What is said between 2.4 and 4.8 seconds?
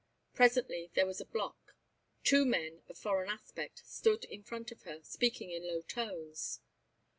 men, of foreign aspect, stood in front